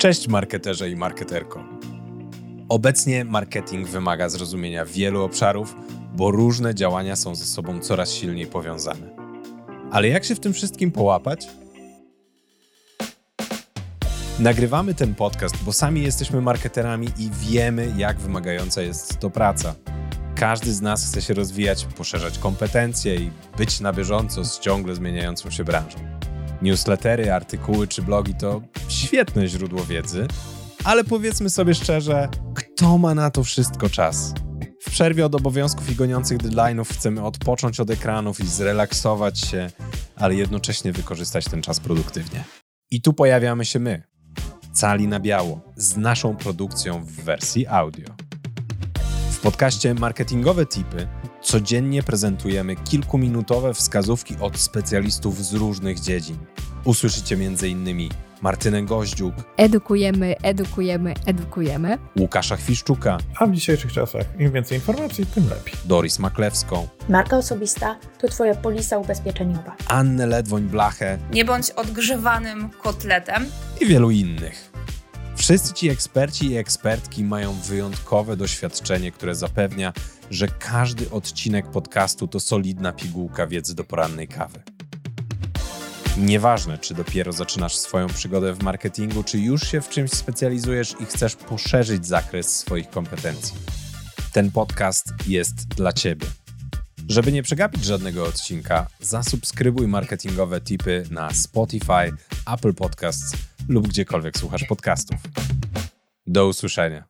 [0.00, 1.64] Cześć marketerze i marketerko.
[2.68, 5.74] Obecnie marketing wymaga zrozumienia wielu obszarów,
[6.16, 9.16] bo różne działania są ze sobą coraz silniej powiązane.
[9.90, 11.48] Ale jak się w tym wszystkim połapać?
[14.38, 19.74] Nagrywamy ten podcast, bo sami jesteśmy marketerami i wiemy, jak wymagająca jest to praca.
[20.34, 25.50] Każdy z nas chce się rozwijać, poszerzać kompetencje i być na bieżąco z ciągle zmieniającą
[25.50, 25.98] się branżą.
[26.62, 28.62] Newslettery, artykuły czy blogi to
[29.00, 30.28] świetne źródło wiedzy,
[30.84, 34.34] ale powiedzmy sobie szczerze, kto ma na to wszystko czas?
[34.80, 39.70] W przerwie od obowiązków i goniących deadline'ów chcemy odpocząć od ekranów i zrelaksować się,
[40.16, 42.44] ale jednocześnie wykorzystać ten czas produktywnie.
[42.90, 44.02] I tu pojawiamy się my,
[44.72, 48.08] cali na biało, z naszą produkcją w wersji audio.
[49.30, 51.08] W podcaście Marketingowe Tipy
[51.42, 56.38] codziennie prezentujemy kilkuminutowe wskazówki od specjalistów z różnych dziedzin.
[56.84, 58.08] Usłyszycie m.in.
[58.42, 61.98] Martynę Goździuk, Edukujemy, edukujemy, edukujemy.
[62.18, 65.74] Łukasza Chwiszczuka, A w dzisiejszych czasach im więcej informacji, tym lepiej.
[65.84, 69.76] Doris Maklewską, Marka osobista to Twoja polisa ubezpieczeniowa.
[69.88, 73.46] Annę Ledwoń-Blachę Nie bądź odgrzewanym kotletem.
[73.80, 74.70] i wielu innych.
[75.36, 79.92] Wszyscy ci eksperci i ekspertki mają wyjątkowe doświadczenie, które zapewnia,
[80.30, 84.62] że każdy odcinek podcastu to solidna pigułka wiedzy do porannej kawy.
[86.18, 91.06] Nieważne, czy dopiero zaczynasz swoją przygodę w marketingu, czy już się w czymś specjalizujesz i
[91.06, 93.56] chcesz poszerzyć zakres swoich kompetencji.
[94.32, 96.26] Ten podcast jest dla Ciebie.
[97.08, 102.12] Żeby nie przegapić żadnego odcinka, zasubskrybuj marketingowe tipy na Spotify,
[102.54, 103.36] Apple Podcasts
[103.68, 105.18] lub gdziekolwiek słuchasz podcastów.
[106.26, 107.04] Do usłyszenia.